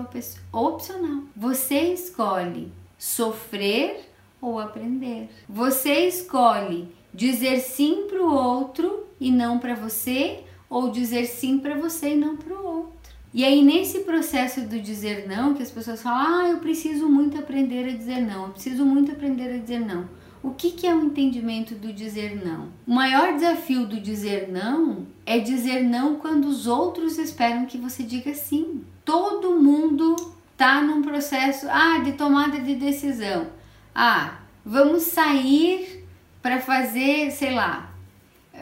[0.55, 1.23] opcional.
[1.35, 4.09] Você escolhe sofrer
[4.39, 5.29] ou aprender.
[5.49, 11.75] Você escolhe dizer sim para o outro e não para você, ou dizer sim para
[11.75, 12.97] você e não para o outro.
[13.33, 17.37] E aí, nesse processo do dizer não, que as pessoas falam, ah, eu preciso muito
[17.37, 20.07] aprender a dizer não, eu preciso muito aprender a dizer não.
[20.41, 22.69] O que, que é o entendimento do dizer não?
[22.85, 28.03] O maior desafio do dizer não é dizer não quando os outros esperam que você
[28.03, 28.83] diga sim.
[29.03, 30.15] Todo mundo
[30.55, 33.47] tá num processo ah, de tomada de decisão.
[33.93, 36.05] Ah, vamos sair
[36.41, 37.91] para fazer, sei lá,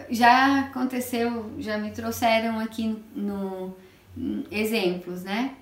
[0.09, 3.75] já aconteceu, já me trouxeram aqui no,
[4.15, 5.55] no exemplos, né?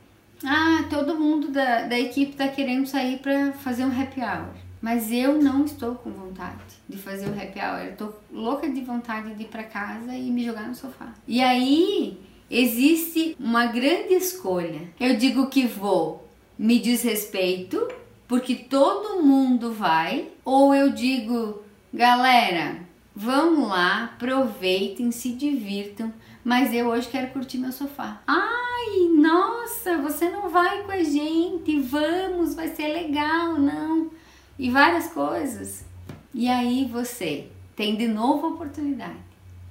[0.46, 4.63] Ah, todo mundo da, da equipe tá querendo sair para fazer um happy hour.
[4.84, 7.86] Mas eu não estou com vontade de fazer o happy hour.
[7.86, 11.14] Eu tô louca de vontade de ir para casa e me jogar no sofá.
[11.26, 12.20] E aí
[12.52, 14.82] existe uma grande escolha.
[15.00, 16.28] Eu digo que vou,
[16.60, 17.88] me desrespeito,
[18.28, 22.82] porque todo mundo vai, ou eu digo, galera,
[23.16, 28.22] vamos lá, aproveitem, se divirtam, mas eu hoje quero curtir meu sofá.
[28.28, 34.12] Ai, nossa, você não vai com a gente, vamos, vai ser legal, não
[34.58, 35.86] e várias coisas.
[36.34, 39.20] E aí você tem de novo a oportunidade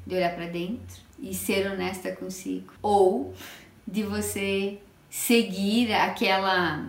[0.06, 3.32] de olhar para dentro e ser honesta consigo, ou
[3.86, 6.88] de você seguir aquela,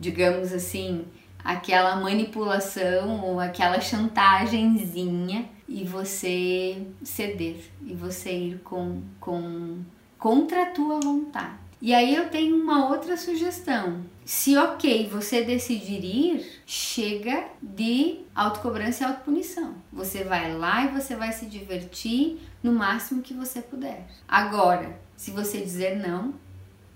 [0.00, 1.04] digamos assim,
[1.44, 9.82] aquela manipulação ou aquela chantagemzinha e você ceder e você ir com, com
[10.18, 11.58] contra a tua vontade.
[11.82, 14.00] E aí eu tenho uma outra sugestão.
[14.24, 19.74] Se ok, você decidir ir, chega de autocobrança e autopunição.
[19.92, 24.06] Você vai lá e você vai se divertir no máximo que você puder.
[24.26, 26.34] Agora, se você dizer não,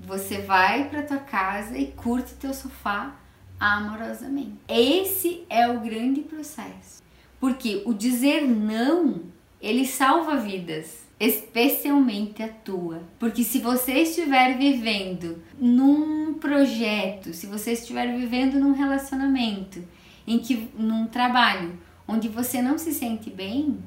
[0.01, 3.15] você vai para tua casa e curte teu sofá
[3.61, 4.59] amorosamente.
[4.67, 7.03] Esse é o grande processo.
[7.39, 9.25] Porque o dizer não,
[9.61, 13.03] ele salva vidas especialmente a tua.
[13.19, 19.83] Porque se você estiver vivendo num projeto, se você estiver vivendo num relacionamento,
[20.27, 23.79] em que num trabalho onde você não se sente bem,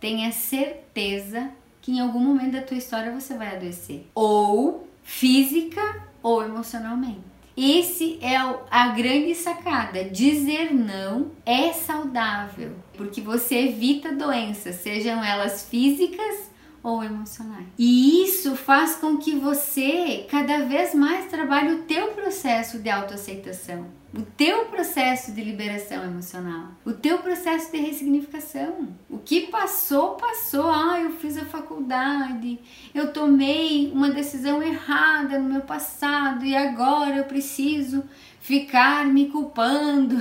[0.00, 1.50] tenha certeza
[1.82, 5.80] que em algum momento da tua história você vai adoecer, ou física
[6.22, 7.30] ou emocionalmente.
[7.56, 10.04] Esse é a grande sacada.
[10.04, 16.49] Dizer não é saudável, porque você evita doenças, sejam elas físicas
[16.82, 17.66] ou emocionais.
[17.78, 23.86] E isso faz com que você cada vez mais trabalhe o teu processo de autoaceitação,
[24.16, 28.88] o teu processo de liberação emocional, o teu processo de ressignificação.
[29.08, 30.70] O que passou, passou.
[30.70, 32.58] Ah, eu fiz a faculdade,
[32.94, 38.02] eu tomei uma decisão errada no meu passado e agora eu preciso
[38.40, 40.20] ficar me culpando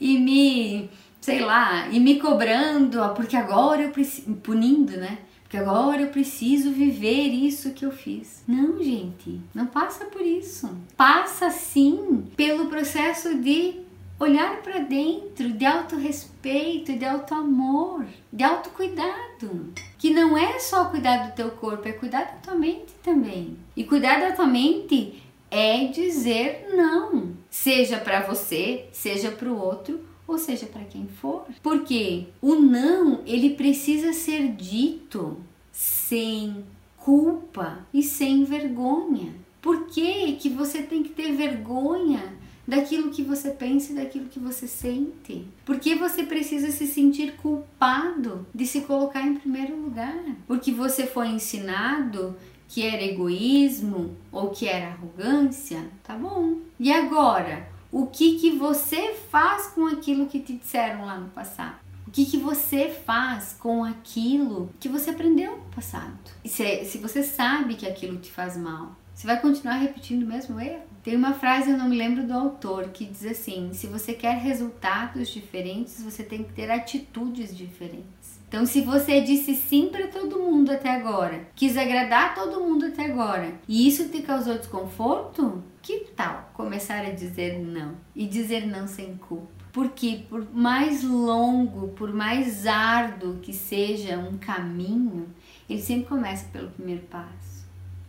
[0.00, 5.18] e me, sei lá, e me cobrando, porque agora eu preciso, punindo, né?
[5.56, 8.42] Agora eu preciso viver isso que eu fiz.
[8.46, 10.70] Não, gente, não passa por isso.
[10.96, 13.84] Passa sim pelo processo de
[14.18, 19.72] olhar para dentro, de autorrespeito, de autoamor, de autocuidado.
[19.98, 23.56] Que não é só cuidar do teu corpo, é cuidar da tua mente também.
[23.76, 30.00] E cuidar da tua mente é dizer não, seja para você, seja para o outro
[30.26, 31.46] ou seja para quem for.
[31.62, 35.38] Porque o não, ele precisa ser dito
[35.72, 36.64] sem
[36.96, 39.34] culpa e sem vergonha.
[39.60, 42.34] Por que, que você tem que ter vergonha
[42.66, 45.46] daquilo que você pensa e daquilo que você sente?
[45.64, 50.22] Por que você precisa se sentir culpado de se colocar em primeiro lugar?
[50.46, 52.36] Porque você foi ensinado
[52.68, 55.84] que era egoísmo ou que era arrogância?
[56.02, 56.58] Tá bom.
[56.80, 61.76] E agora, o que que você faz com aquilo que te disseram lá no passado.
[62.04, 66.18] O que, que você faz com aquilo que você aprendeu no passado?
[66.44, 70.60] Se, se você sabe que aquilo te faz mal, você vai continuar repetindo o mesmo
[70.60, 70.82] erro?
[71.04, 74.38] Tem uma frase, eu não me lembro do autor, que diz assim: se você quer
[74.38, 78.23] resultados diferentes, você tem que ter atitudes diferentes.
[78.54, 83.06] Então, se você disse sim para todo mundo até agora, quis agradar todo mundo até
[83.06, 88.86] agora, e isso te causou desconforto, que tal começar a dizer não e dizer não
[88.86, 89.48] sem culpa?
[89.72, 95.26] Porque por mais longo, por mais árduo que seja um caminho,
[95.68, 97.43] ele sempre começa pelo primeiro passo.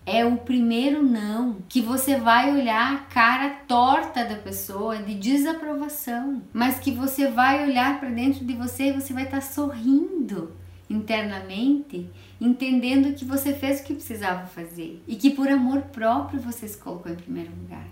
[0.06, 6.44] É o primeiro não que você vai olhar a cara torta da pessoa de desaprovação,
[6.54, 10.56] mas que você vai olhar para dentro de você e você vai estar tá sorrindo
[10.88, 12.08] internamente,
[12.40, 16.78] entendendo que você fez o que precisava fazer e que por amor próprio você se
[16.78, 17.88] colocou em primeiro lugar.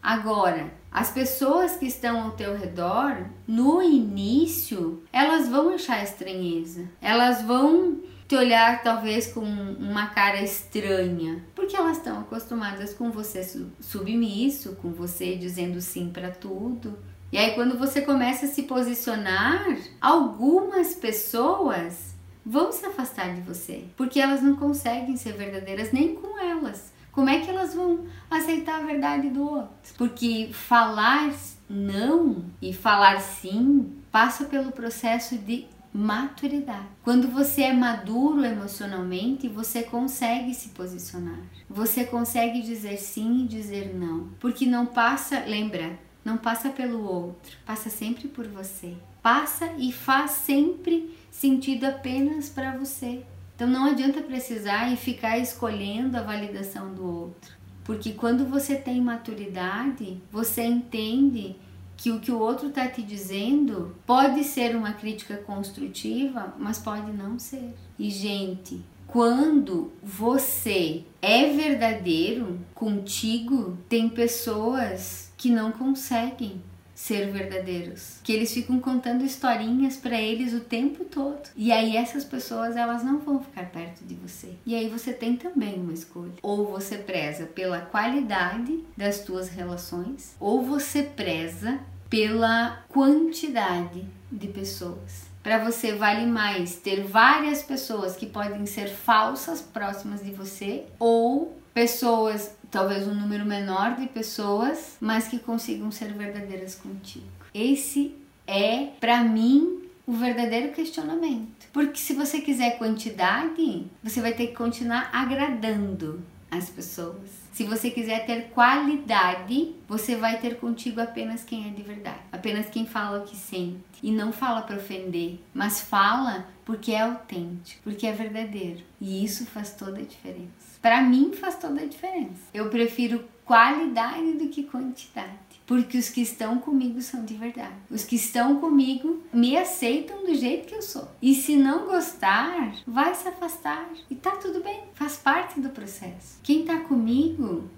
[0.00, 6.88] Agora, as pessoas que estão ao teu redor, no início, elas vão achar estranheza.
[7.02, 7.98] Elas vão
[8.28, 13.42] te olhar talvez com uma cara estranha, porque elas estão acostumadas com você
[13.80, 16.98] submisso, com você dizendo sim para tudo.
[17.30, 22.14] E aí quando você começa a se posicionar, algumas pessoas
[22.44, 26.92] vão se afastar de você, porque elas não conseguem ser verdadeiras nem com elas.
[27.10, 29.94] Como é que elas vão aceitar a verdade do outro?
[29.96, 31.32] Porque falar
[31.68, 35.66] não e falar sim passa pelo processo de
[35.96, 36.86] maturidade.
[37.02, 41.40] Quando você é maduro emocionalmente, você consegue se posicionar.
[41.68, 47.56] Você consegue dizer sim e dizer não, porque não passa, lembra, não passa pelo outro,
[47.64, 48.94] passa sempre por você.
[49.22, 53.24] Passa e faz sempre sentido apenas para você.
[53.54, 57.56] Então não adianta precisar e ficar escolhendo a validação do outro.
[57.82, 61.56] Porque quando você tem maturidade, você entende
[61.96, 67.10] que o que o outro está te dizendo pode ser uma crítica construtiva, mas pode
[67.12, 67.74] não ser.
[67.98, 76.60] E, gente, quando você é verdadeiro contigo, tem pessoas que não conseguem
[76.96, 81.50] ser verdadeiros, que eles ficam contando historinhas para eles o tempo todo.
[81.54, 84.54] E aí essas pessoas elas não vão ficar perto de você.
[84.64, 86.32] E aí você tem também uma escolha.
[86.42, 91.78] Ou você preza pela qualidade das tuas relações, ou você preza
[92.08, 95.26] pela quantidade de pessoas.
[95.42, 101.56] Para você vale mais ter várias pessoas que podem ser falsas próximas de você ou
[101.76, 107.26] pessoas talvez um número menor de pessoas, mas que consigam ser verdadeiras contigo.
[107.54, 108.14] Esse
[108.46, 111.66] é, para mim, o verdadeiro questionamento.
[111.72, 117.46] Porque se você quiser quantidade, você vai ter que continuar agradando as pessoas.
[117.52, 122.68] Se você quiser ter qualidade, você vai ter contigo apenas quem é de verdade, apenas
[122.68, 127.80] quem fala o que sente e não fala para ofender, mas fala porque é autêntico,
[127.82, 128.82] porque é verdadeiro.
[129.00, 130.76] E isso faz toda a diferença.
[130.82, 132.42] Para mim faz toda a diferença.
[132.52, 137.74] Eu prefiro qualidade do que quantidade porque os que estão comigo são de verdade.
[137.90, 141.08] Os que estão comigo me aceitam do jeito que eu sou.
[141.20, 143.90] E se não gostar, vai se afastar.
[144.08, 146.38] E tá tudo bem, faz parte do processo.
[146.42, 147.68] Quem tá comigo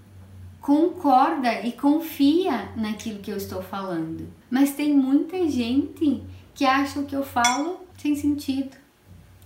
[0.61, 4.29] concorda e confia naquilo que eu estou falando.
[4.51, 6.23] Mas tem muita gente
[6.55, 8.77] que acha o que eu falo sem sentido.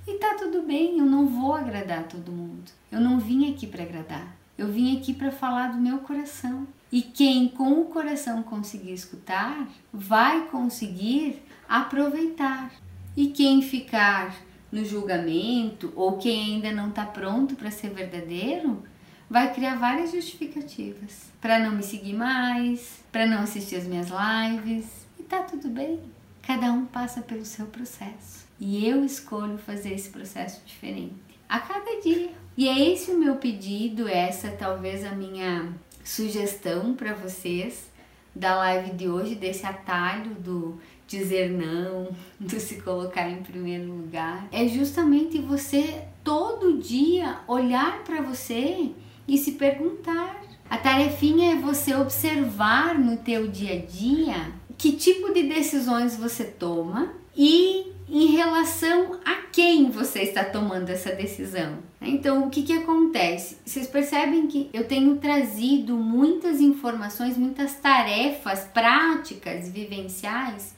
[0.06, 2.70] E tá tudo bem, eu não vou agradar todo mundo.
[2.90, 4.36] Eu não vim aqui para agradar.
[4.56, 6.66] Eu vim aqui para falar do meu coração.
[6.90, 12.70] E quem com o coração conseguir escutar, vai conseguir aproveitar.
[13.16, 14.34] E quem ficar
[14.70, 18.82] no julgamento ou quem ainda não está pronto para ser verdadeiro,
[19.28, 25.06] vai criar várias justificativas para não me seguir mais, para não assistir as minhas lives.
[25.18, 26.00] E tá tudo bem.
[26.42, 28.46] Cada um passa pelo seu processo.
[28.58, 31.14] E eu escolho fazer esse processo diferente
[31.48, 32.30] a cada dia.
[32.56, 35.72] E é esse o meu pedido, essa talvez a minha
[36.04, 37.90] sugestão para vocês
[38.34, 42.08] da live de hoje, desse atalho do dizer não,
[42.40, 48.90] do se colocar em primeiro lugar, é justamente você todo dia olhar para você
[49.28, 50.42] e se perguntar.
[50.70, 54.52] A tarefinha é você observar no teu dia a dia
[54.82, 61.12] que tipo de decisões você toma e em relação a quem você está tomando essa
[61.12, 61.78] decisão.
[62.00, 63.58] Então, o que, que acontece?
[63.64, 70.74] Vocês percebem que eu tenho trazido muitas informações, muitas tarefas práticas, vivenciais,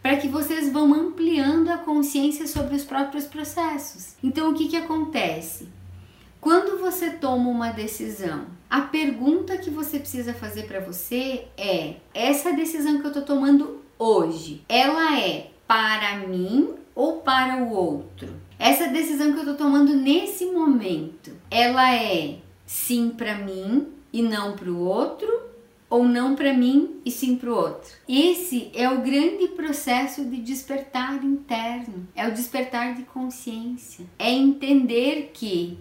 [0.00, 4.14] para que vocês vão ampliando a consciência sobre os próprios processos.
[4.22, 5.66] Então, o que, que acontece?
[6.40, 12.52] Quando você toma uma decisão, a pergunta que você precisa fazer para você é: essa
[12.52, 18.28] decisão que eu estou tomando hoje, ela é para mim ou para o outro?
[18.58, 24.56] Essa decisão que eu tô tomando nesse momento, ela é sim para mim e não
[24.56, 25.48] para o outro
[25.90, 27.90] ou não para mim e sim para o outro.
[28.08, 35.30] Esse é o grande processo de despertar interno, é o despertar de consciência, é entender
[35.32, 35.78] que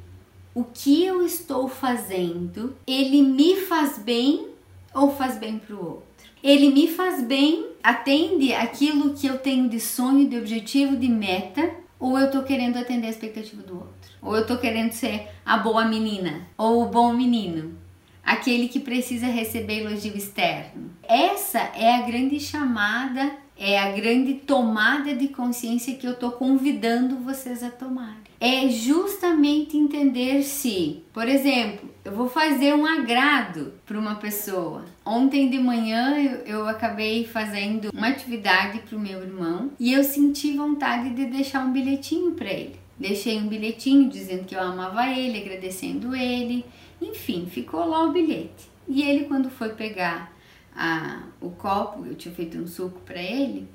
[0.57, 4.47] o que eu estou fazendo, ele me faz bem
[4.91, 6.07] ou faz bem para o outro.
[6.41, 11.69] Ele me faz bem, atende aquilo que eu tenho de sonho, de objetivo, de meta,
[11.99, 14.11] ou eu tô querendo atender a expectativa do outro.
[14.19, 17.77] Ou eu tô querendo ser a boa menina ou o bom menino,
[18.23, 20.89] aquele que precisa receber elogio externo.
[21.03, 27.17] Essa é a grande chamada, é a grande tomada de consciência que eu tô convidando
[27.17, 33.99] vocês a tomar é justamente entender se, por exemplo, eu vou fazer um agrado para
[33.99, 34.85] uma pessoa.
[35.03, 40.03] Ontem de manhã eu, eu acabei fazendo uma atividade para o meu irmão e eu
[40.03, 42.75] senti vontade de deixar um bilhetinho para ele.
[42.99, 46.65] Deixei um bilhetinho dizendo que eu amava ele, agradecendo ele,
[47.01, 48.69] enfim, ficou lá o bilhete.
[48.87, 50.33] E ele, quando foi pegar
[50.75, 53.67] a, o copo, eu tinha feito um suco para ele,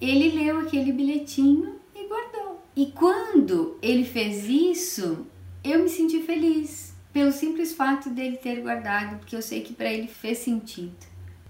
[0.00, 1.79] ele leu aquele bilhetinho
[2.76, 5.26] e quando ele fez isso,
[5.62, 9.92] eu me senti feliz pelo simples fato dele ter guardado, porque eu sei que para
[9.92, 10.94] ele fez sentido.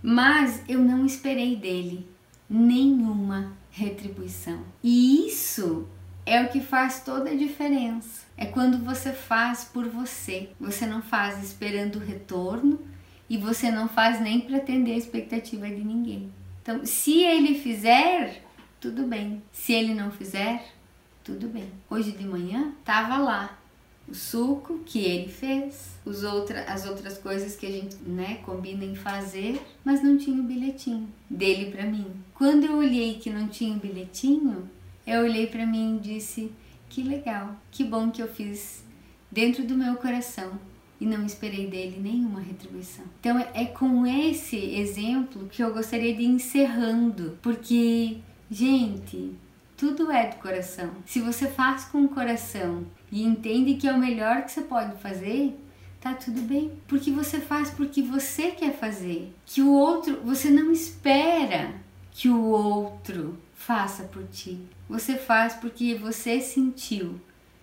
[0.03, 2.09] Mas eu não esperei dele
[2.49, 4.64] nenhuma retribuição.
[4.83, 5.87] E isso
[6.25, 8.23] é o que faz toda a diferença.
[8.37, 10.49] É quando você faz por você.
[10.59, 12.81] Você não faz esperando o retorno
[13.29, 16.33] e você não faz nem para atender a expectativa de ninguém.
[16.62, 18.43] Então, se ele fizer,
[18.81, 19.43] tudo bem.
[19.53, 20.64] Se ele não fizer,
[21.25, 21.71] tudo bem.
[21.89, 23.59] Hoje de manhã tava lá
[24.09, 28.85] o suco que ele fez, os outra, as outras coisas que a gente né, combina
[28.85, 32.07] em fazer, mas não tinha o bilhetinho dele para mim.
[32.35, 34.68] Quando eu olhei que não tinha o bilhetinho,
[35.07, 36.53] eu olhei para mim e disse:
[36.89, 38.85] que legal, que bom que eu fiz
[39.31, 40.59] dentro do meu coração
[41.01, 43.05] e não esperei dele nenhuma retribuição.
[43.21, 48.18] Então é com esse exemplo que eu gostaria de ir encerrando, porque,
[48.51, 49.33] gente,
[49.81, 50.91] tudo é do coração.
[51.07, 55.01] Se você faz com o coração e entende que é o melhor que você pode
[55.01, 55.59] fazer,
[55.99, 56.72] tá tudo bem.
[56.87, 59.35] Porque você faz porque você quer fazer.
[59.47, 61.72] Que o outro, você não espera
[62.12, 64.61] que o outro faça por ti.
[64.87, 67.18] Você faz porque você sentiu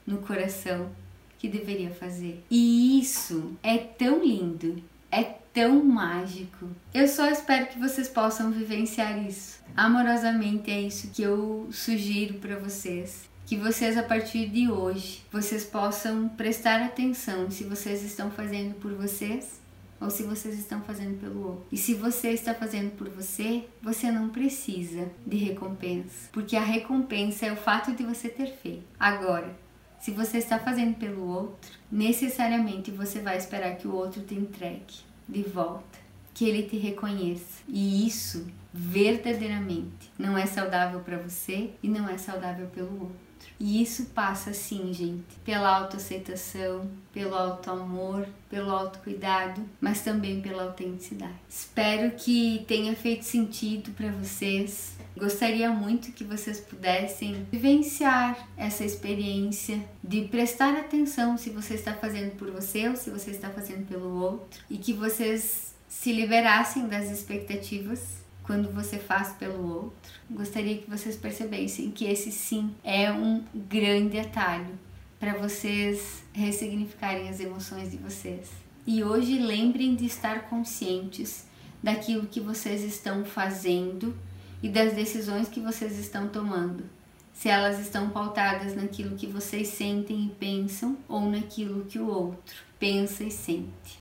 [0.06, 0.90] no coração
[1.38, 2.44] que deveria fazer.
[2.50, 4.82] E isso é tão lindo,
[5.12, 6.68] é tão mágico.
[6.94, 9.60] Eu só espero que vocês possam vivenciar isso.
[9.76, 13.28] Amorosamente é isso que eu sugiro para vocês.
[13.46, 18.94] Que vocês a partir de hoje, vocês possam prestar atenção se vocês estão fazendo por
[18.94, 19.62] vocês
[20.00, 21.66] ou se vocês estão fazendo pelo outro.
[21.72, 27.48] E se você está fazendo por você, você não precisa de recompensa, porque a recompensa
[27.48, 28.84] é o fato de você ter feito.
[29.00, 29.56] Agora,
[30.00, 34.96] se você está fazendo pelo outro, necessariamente você vai esperar que o outro te entregue
[35.28, 36.00] de volta,
[36.34, 37.62] que ele te reconheça.
[37.68, 43.28] E isso verdadeiramente não é saudável para você e não é saudável pelo outro.
[43.60, 51.34] E isso passa sim, gente, pela autoaceitação, pelo autoamor, pelo autocuidado, mas também pela autenticidade.
[51.50, 54.97] Espero que tenha feito sentido para vocês.
[55.18, 62.36] Gostaria muito que vocês pudessem vivenciar essa experiência de prestar atenção se você está fazendo
[62.36, 67.10] por você ou se você está fazendo pelo outro e que vocês se liberassem das
[67.10, 70.12] expectativas quando você faz pelo outro.
[70.30, 74.78] Gostaria que vocês percebessem que esse sim é um grande atalho
[75.20, 78.52] para vocês ressignificarem as emoções de vocês.
[78.86, 81.48] E hoje lembrem de estar conscientes
[81.82, 84.16] daquilo que vocês estão fazendo
[84.62, 86.84] e das decisões que vocês estão tomando.
[87.34, 92.56] Se elas estão pautadas naquilo que vocês sentem e pensam ou naquilo que o outro
[92.80, 93.98] pensa e sente.